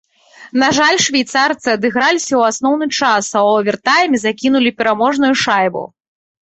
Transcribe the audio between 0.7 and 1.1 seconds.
жаль,